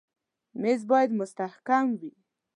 [0.61, 2.11] مېز باید مستحکم وي.